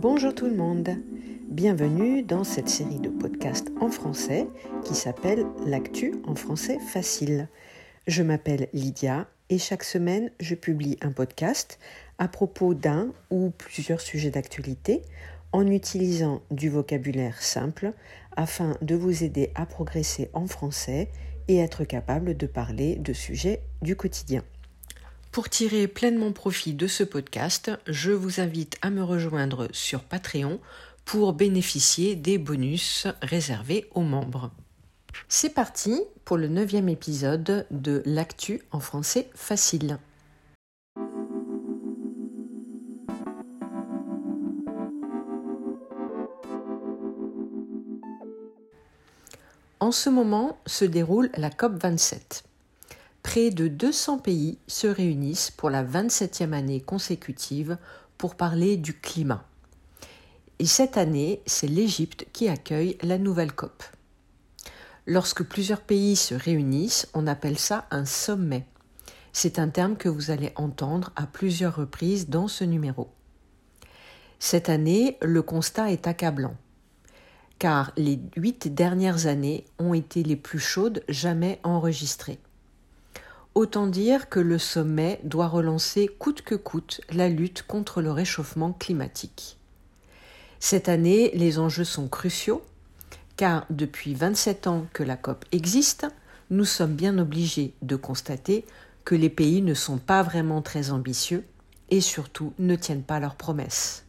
[0.00, 0.96] Bonjour tout le monde,
[1.50, 4.46] bienvenue dans cette série de podcasts en français
[4.82, 7.48] qui s'appelle L'actu en français facile.
[8.06, 11.78] Je m'appelle Lydia et chaque semaine je publie un podcast
[12.16, 15.02] à propos d'un ou plusieurs sujets d'actualité
[15.52, 17.92] en utilisant du vocabulaire simple
[18.34, 21.10] afin de vous aider à progresser en français
[21.46, 24.44] et être capable de parler de sujets du quotidien.
[25.32, 30.58] Pour tirer pleinement profit de ce podcast, je vous invite à me rejoindre sur Patreon
[31.04, 34.50] pour bénéficier des bonus réservés aux membres.
[35.28, 39.98] C'est parti pour le neuvième épisode de L'actu en français facile.
[49.78, 52.42] En ce moment se déroule la COP27
[53.30, 57.78] près de 200 pays se réunissent pour la 27e année consécutive
[58.18, 59.44] pour parler du climat.
[60.58, 63.84] Et cette année, c'est l'Égypte qui accueille la nouvelle COP.
[65.06, 68.66] Lorsque plusieurs pays se réunissent, on appelle ça un sommet.
[69.32, 73.12] C'est un terme que vous allez entendre à plusieurs reprises dans ce numéro.
[74.40, 76.56] Cette année, le constat est accablant,
[77.60, 82.40] car les huit dernières années ont été les plus chaudes jamais enregistrées.
[83.54, 88.72] Autant dire que le sommet doit relancer coûte que coûte la lutte contre le réchauffement
[88.72, 89.58] climatique.
[90.60, 92.62] Cette année, les enjeux sont cruciaux,
[93.36, 96.06] car depuis 27 ans que la COP existe,
[96.50, 98.64] nous sommes bien obligés de constater
[99.04, 101.44] que les pays ne sont pas vraiment très ambitieux
[101.90, 104.04] et surtout ne tiennent pas leurs promesses.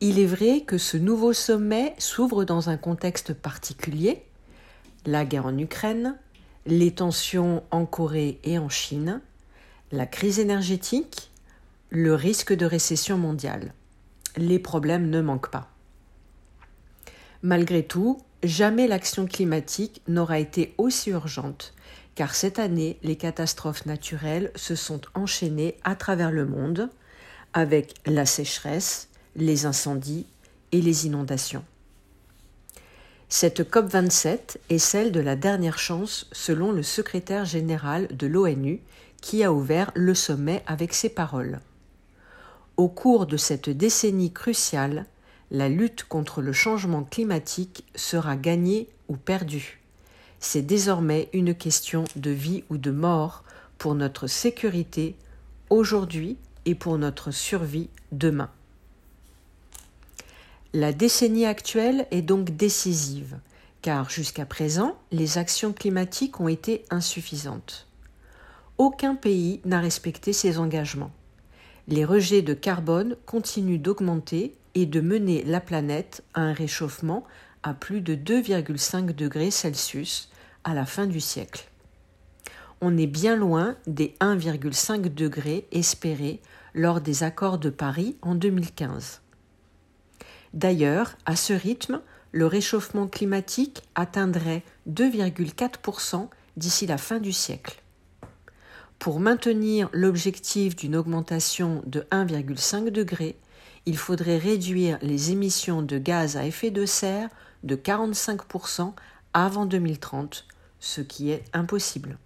[0.00, 4.24] Il est vrai que ce nouveau sommet s'ouvre dans un contexte particulier,
[5.06, 6.16] la guerre en Ukraine,
[6.66, 9.20] les tensions en Corée et en Chine,
[9.92, 11.30] la crise énergétique,
[11.90, 13.74] le risque de récession mondiale.
[14.36, 15.70] Les problèmes ne manquent pas.
[17.42, 21.74] Malgré tout, jamais l'action climatique n'aura été aussi urgente,
[22.14, 26.90] car cette année, les catastrophes naturelles se sont enchaînées à travers le monde,
[27.52, 30.26] avec la sécheresse, les incendies
[30.72, 31.64] et les inondations.
[33.32, 38.80] Cette COP27 est celle de la dernière chance selon le secrétaire général de l'ONU
[39.20, 41.60] qui a ouvert le sommet avec ces paroles.
[42.76, 45.06] Au cours de cette décennie cruciale,
[45.52, 49.80] la lutte contre le changement climatique sera gagnée ou perdue.
[50.40, 53.44] C'est désormais une question de vie ou de mort
[53.78, 55.14] pour notre sécurité
[55.70, 58.50] aujourd'hui et pour notre survie demain.
[60.72, 63.40] La décennie actuelle est donc décisive,
[63.82, 67.88] car jusqu'à présent, les actions climatiques ont été insuffisantes.
[68.78, 71.10] Aucun pays n'a respecté ses engagements.
[71.88, 77.24] Les rejets de carbone continuent d'augmenter et de mener la planète à un réchauffement
[77.64, 80.30] à plus de 2,5 degrés Celsius
[80.62, 81.68] à la fin du siècle.
[82.80, 86.40] On est bien loin des 1,5 degrés espérés
[86.74, 89.20] lors des accords de Paris en 2015.
[90.54, 92.00] D'ailleurs, à ce rythme,
[92.32, 97.80] le réchauffement climatique atteindrait 2,4% d'ici la fin du siècle.
[98.98, 103.36] Pour maintenir l'objectif d'une augmentation de 1,5 degré,
[103.86, 107.30] il faudrait réduire les émissions de gaz à effet de serre
[107.62, 108.92] de 45%
[109.32, 110.46] avant 2030,
[110.80, 112.18] ce qui est impossible.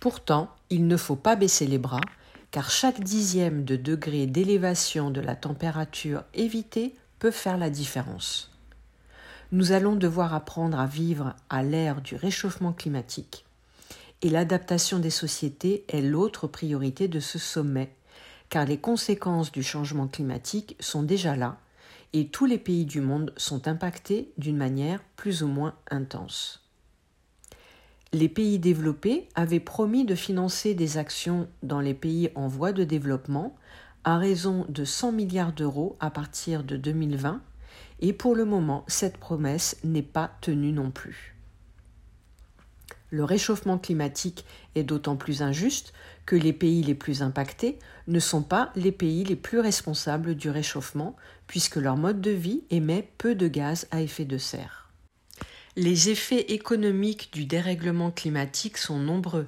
[0.00, 2.00] Pourtant, il ne faut pas baisser les bras,
[2.50, 6.94] car chaque dixième de degré d'élévation de la température évitée
[7.30, 8.50] faire la différence.
[9.52, 13.44] Nous allons devoir apprendre à vivre à l'ère du réchauffement climatique.
[14.22, 17.92] Et l'adaptation des sociétés est l'autre priorité de ce sommet,
[18.48, 21.58] car les conséquences du changement climatique sont déjà là,
[22.12, 26.62] et tous les pays du monde sont impactés d'une manière plus ou moins intense.
[28.12, 32.84] Les pays développés avaient promis de financer des actions dans les pays en voie de
[32.84, 33.54] développement
[34.06, 37.42] à raison de 100 milliards d'euros à partir de 2020
[37.98, 41.34] et pour le moment cette promesse n'est pas tenue non plus.
[43.10, 44.44] Le réchauffement climatique
[44.76, 45.92] est d'autant plus injuste
[46.24, 50.50] que les pays les plus impactés ne sont pas les pays les plus responsables du
[50.50, 51.16] réchauffement
[51.48, 54.85] puisque leur mode de vie émet peu de gaz à effet de serre.
[55.78, 59.46] Les effets économiques du dérèglement climatique sont nombreux,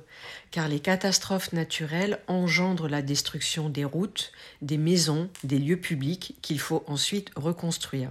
[0.51, 6.61] car les catastrophes naturelles engendrent la destruction des routes, des maisons, des lieux publics qu'il
[6.61, 8.11] faut ensuite reconstruire.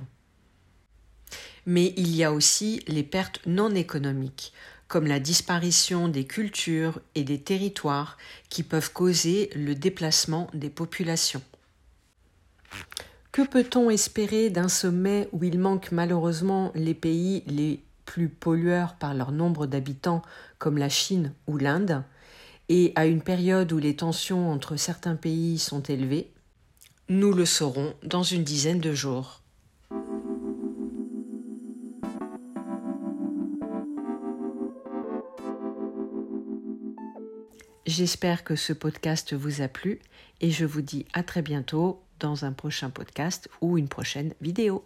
[1.68, 4.52] Mais il y a aussi les pertes non économiques,
[4.88, 8.18] comme la disparition des cultures et des territoires
[8.50, 11.44] qui peuvent causer le déplacement des populations.
[13.31, 19.13] Que peut-on espérer d'un sommet où il manque malheureusement les pays les plus pollueurs par
[19.13, 20.24] leur nombre d'habitants
[20.57, 22.04] comme la Chine ou l'Inde,
[22.69, 26.31] et à une période où les tensions entre certains pays sont élevées
[27.09, 29.42] Nous le saurons dans une dizaine de jours.
[37.86, 40.00] J'espère que ce podcast vous a plu
[40.42, 44.83] et je vous dis à très bientôt dans un prochain podcast ou une prochaine vidéo.